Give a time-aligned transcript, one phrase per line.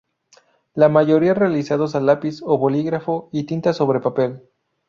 [0.73, 4.41] La mayoría realizados a lápiz o bolígrafo y tinta sobre papel.